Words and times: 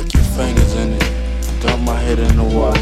Tuck 0.00 0.14
your 0.14 0.22
fingers 0.22 0.74
in 0.76 0.92
it. 0.94 1.60
Dump 1.60 1.82
my 1.82 1.94
head 1.94 2.18
in 2.18 2.34
the 2.34 2.44
water. 2.56 2.80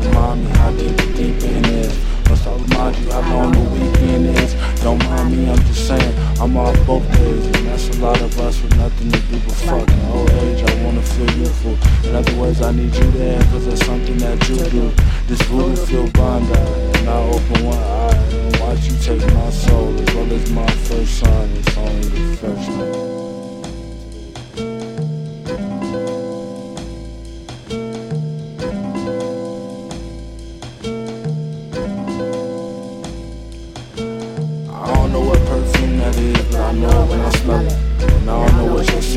Remind 0.00 0.42
me 0.42 0.50
how 0.56 0.70
deep 0.70 0.96
the 0.96 1.12
deep 1.12 1.42
end 1.42 1.66
is. 1.66 1.92
Must 2.30 2.46
I 2.46 2.52
remind 2.56 2.96
you 2.96 3.10
how 3.12 3.20
long 3.36 3.52
the 3.52 3.60
weekend 3.76 4.24
is? 4.38 4.54
Don't 4.80 4.98
mind 5.04 5.36
me, 5.36 5.50
I'm 5.50 5.58
just 5.66 5.86
saying. 5.86 6.16
I'm 6.40 6.56
off 6.56 6.74
both 6.86 7.06
days. 7.12 7.44
And 7.44 7.66
that's 7.66 7.90
a 7.90 8.00
lot 8.00 8.18
of 8.22 8.40
us 8.40 8.62
with 8.62 8.74
nothing 8.78 9.12
to 9.12 9.20
do 9.20 9.38
but 9.40 9.52
fucking 9.68 10.04
old 10.06 10.30
age. 10.30 10.64
I 10.64 10.82
wanna 10.82 11.02
feel 11.02 11.30
youthful. 11.36 11.76
In 12.08 12.16
other 12.16 12.34
words, 12.36 12.62
I 12.62 12.72
need 12.72 12.94
you 12.94 13.10
there, 13.10 13.42
cause 13.52 13.66
there's 13.66 13.84
something 13.84 14.16
that 14.16 14.48
you 14.48 14.56
do. 14.70 14.92
This 15.26 15.42
voodoo 15.42 15.76
feel 15.76 16.10
bond 16.12 16.48
And 16.56 17.06
I 17.06 17.18
open 17.36 17.66
one 17.66 17.76
eye 17.76 18.16
and 18.32 18.56
watch 18.60 18.82
you 18.86 18.96
take 18.96 19.20
my 19.34 19.50
soul 19.50 19.92
as 20.00 20.14
well 20.14 20.32
as 20.32 20.50
my 20.50 20.70
first 20.88 21.18
son. 21.18 21.50
It's 21.58 21.76
only 21.76 22.08
the 22.08 22.36
first 22.38 22.70
one. 22.70 23.25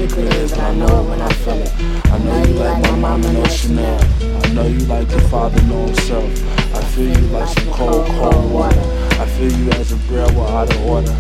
secret 0.10 0.34
is, 0.36 0.52
and 0.54 0.62
I 0.62 0.74
know 0.74 1.02
it 1.02 1.10
when 1.10 1.22
I 1.22 1.34
feel 1.34 1.54
it. 1.54 1.74
I 2.06 2.18
know 2.20 2.44
you 2.44 2.54
like 2.54 2.82
my 2.84 2.96
mama, 2.96 3.34
no 3.34 3.44
Chanel. 3.46 4.02
I 4.44 4.54
know 4.54 4.68
you 4.68 4.80
like 4.80 5.10
your 5.10 5.22
father, 5.22 5.62
no 5.64 5.86
himself. 5.86 6.76
I 6.76 6.82
feel 6.84 7.10
you 7.10 7.28
like 7.28 7.48
some 7.48 7.74
cold, 7.74 8.06
cold 8.08 8.52
water. 8.52 8.82
I 9.20 9.26
feel 9.26 9.52
you 9.52 9.72
as 9.72 9.92
a 9.92 9.98
bread 10.08 10.30
without 10.36 10.70
out 10.70 10.76
of 10.76 10.86
order. 10.86 11.18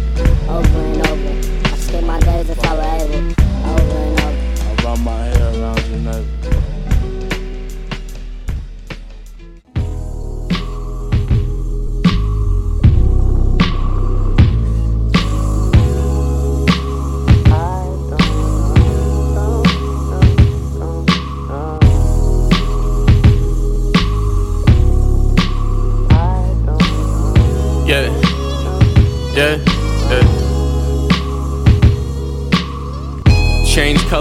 Over 0.48 0.80
and 0.80 1.08
over, 1.08 1.70
I 1.70 1.76
spend 1.78 2.08
my 2.08 2.20
days 2.20 2.50
if 2.50 2.64
I 2.66 2.76
were 2.76 3.06
able. 3.06 3.32
Over 3.70 3.98
and 3.98 4.20
over, 4.22 4.82
I 4.82 4.84
run 4.84 5.04
my 5.04 5.26
hair 5.26 5.62
around 5.62 5.88
your 5.88 6.00
neck. 6.00 6.69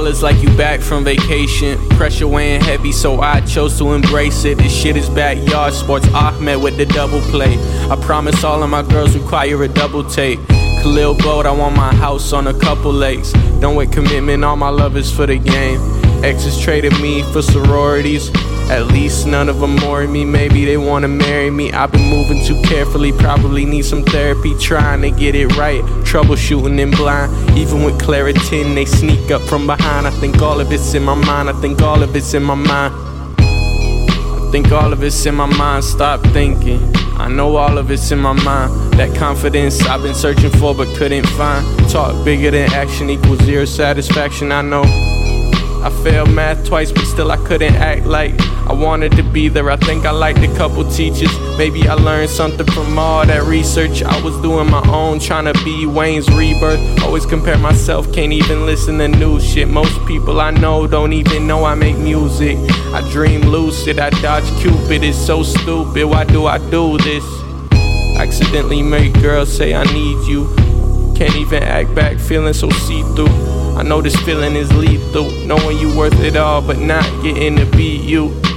colors 0.09 0.23
like 0.23 0.43
you 0.43 0.49
back 0.57 0.81
from 0.81 1.05
vacation. 1.05 1.79
Pressure 1.91 2.27
weighing 2.27 2.63
heavy, 2.63 2.93
so 2.93 3.21
I 3.21 3.41
chose 3.43 3.77
to 3.79 3.93
embrace 3.93 4.45
it. 4.47 4.57
This 4.57 4.73
shit 4.73 4.97
is 4.97 5.11
backyard 5.11 5.75
sports. 5.75 6.07
Ahmed 6.15 6.63
with 6.63 6.79
the 6.79 6.87
double 6.87 7.21
play. 7.33 7.59
I 7.91 7.97
promise 8.01 8.43
all 8.43 8.63
of 8.63 8.71
my 8.71 8.83
girls 8.83 9.15
require 9.15 9.63
a 9.63 9.69
double 9.69 10.03
take. 10.03 10.39
Khalil 10.83 11.15
Boat, 11.19 11.45
I 11.45 11.51
want 11.51 11.77
my 11.77 11.95
house 11.95 12.33
on 12.33 12.47
a 12.47 12.59
couple 12.59 12.91
lakes. 12.91 13.33
Don't 13.61 13.77
wait 13.77 13.93
commitment, 13.93 14.45
all 14.45 14.57
my 14.57 14.71
love 14.71 14.97
is 14.97 15.13
for 15.15 15.27
the 15.27 15.37
game. 15.37 15.79
Exes 16.25 16.59
traded 16.59 16.99
me 17.01 17.23
for 17.31 17.43
sororities. 17.43 18.31
At 18.71 18.89
least 18.89 19.27
none 19.27 19.49
of 19.49 19.61
them 19.61 19.77
more 19.77 20.07
me, 20.07 20.27
maybe 20.27 20.67
they 20.67 20.77
wanna 20.77 21.09
marry 21.09 21.51
me. 21.51 21.73
I've 21.73 21.91
been 21.91 22.09
moving 22.11 22.45
too 22.45 22.61
carefully, 22.63 23.13
probably 23.13 23.65
need 23.65 23.87
some 23.87 24.05
therapy, 24.05 24.55
trying 24.59 25.01
to 25.03 25.11
get 25.11 25.35
it 25.35 25.57
right. 25.57 25.83
Troubleshooting 26.05 26.79
in 26.79 26.91
blind, 26.91 27.33
even 27.59 27.83
with 27.83 27.99
Claritin, 27.99 28.75
they 28.75 28.85
sneak 28.85 29.31
up 29.31 29.41
from 29.43 29.67
behind. 29.67 30.07
I 30.07 30.11
think 30.11 30.43
all 30.43 30.61
of 30.61 30.71
it's 30.71 30.93
in 30.93 31.03
my 31.03 31.15
mind, 31.15 31.49
I 31.49 31.55
think 31.55 31.81
all 31.81 32.03
of 32.03 32.15
it's 32.15 32.35
in 32.35 32.43
my 32.43 32.55
mind. 32.55 32.95
I 33.39 34.49
think 34.53 34.71
all 34.71 34.93
of 34.93 35.03
it's 35.03 35.25
in 35.25 35.35
my 35.35 35.47
mind, 35.47 35.85
stop 35.85 36.23
thinking. 36.35 36.81
I 37.17 37.29
know 37.29 37.57
all 37.57 37.79
of 37.79 37.91
it's 37.91 38.11
in 38.13 38.19
my 38.19 38.33
mind. 38.33 38.93
That 38.93 39.17
confidence 39.17 39.81
I've 39.87 40.03
been 40.03 40.15
searching 40.15 40.51
for 40.51 40.75
but 40.75 40.89
couldn't 40.97 41.27
find. 41.31 41.67
Talk 41.89 42.25
bigger 42.25 42.51
than 42.51 42.73
action 42.73 43.11
equals 43.11 43.41
zero 43.41 43.65
satisfaction, 43.65 44.53
I 44.53 44.63
know. 44.63 45.18
I 45.89 46.03
failed 46.03 46.31
math 46.35 46.67
twice, 46.67 46.93
but 46.93 47.07
still 47.07 47.33
I 47.33 47.39
couldn't 47.47 47.75
act 47.77 48.05
like 48.05 48.39
I 48.69 48.75
wanted 48.75 49.13
to 49.13 49.23
be 49.23 49.49
there. 49.49 49.71
I 49.71 49.77
think 49.77 50.05
I 50.05 50.11
liked 50.11 50.41
a 50.41 50.55
couple 50.55 50.85
teachers. 50.91 51.31
Maybe 51.57 51.89
I 51.89 51.95
learned 51.95 52.29
something 52.29 52.67
from 52.67 52.99
all 52.99 53.25
that 53.25 53.45
research. 53.45 54.03
I 54.03 54.21
was 54.21 54.37
doing 54.43 54.71
my 54.71 54.87
own, 54.91 55.19
trying 55.19 55.51
to 55.51 55.65
be 55.65 55.87
Wayne's 55.87 56.29
rebirth. 56.29 56.79
Always 57.03 57.25
compare 57.25 57.57
myself, 57.57 58.13
can't 58.13 58.35
even 58.35 58.67
listen 58.67 58.99
to 58.99 59.09
new 59.09 59.41
shit. 59.41 59.67
Most 59.67 59.99
people 60.07 60.43
I 60.43 60.51
know 60.51 60.87
don't 60.87 61.15
even 61.15 61.47
know 61.47 61.65
I 61.65 61.75
make 61.75 61.97
music. 61.97 62.59
I 62.93 63.01
dream 63.11 63.41
lucid, 63.41 63.99
I 63.99 64.11
dodge 64.11 64.45
Cupid. 64.61 65.03
It's 65.03 65.17
so 65.17 65.43
stupid. 65.43 66.05
Why 66.05 66.25
do 66.25 66.45
I 66.45 66.59
do 66.71 66.99
this? 66.99 67.25
Accidentally 68.19 68.83
make 68.83 69.15
girls 69.23 69.51
say 69.57 69.73
I 69.73 69.85
need 69.85 70.29
you. 70.29 70.55
Can't 71.17 71.35
even 71.37 71.63
act 71.63 71.95
back, 71.95 72.19
feeling 72.19 72.53
so 72.53 72.69
see 72.69 73.01
through. 73.15 73.58
I 73.79 73.85
know 73.85 74.03
this 74.03 74.17
feeling 74.23 74.57
is 74.57 74.73
lethal, 74.73 75.31
knowing 75.47 75.79
you 75.79 75.97
worth 75.97 76.19
it 76.19 76.35
all, 76.35 76.61
but 76.61 76.81
not 76.81 77.05
getting 77.23 77.55
to 77.57 77.65
be 77.77 77.97
you. 77.97 78.48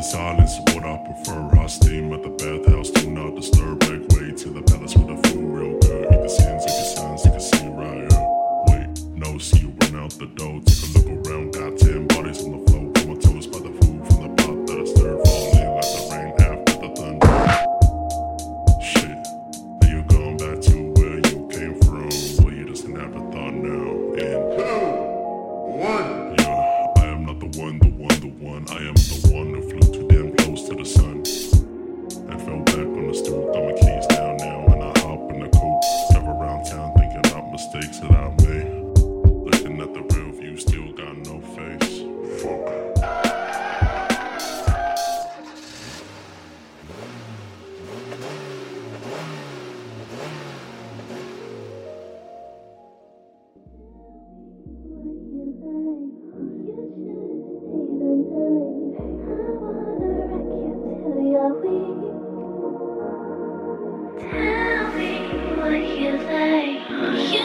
The 0.00 0.02
silence 0.02 0.52
is 0.52 0.74
what 0.74 0.84
I 0.86 0.96
prefer. 1.04 1.60
I 1.60 1.66
steam 1.66 2.12
at 2.14 2.22
the 2.22 2.30
bathhouse, 2.30 2.79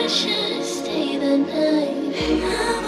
should 0.07 0.63
stay 0.63 1.17
the 1.17 1.37
night. 1.37 2.84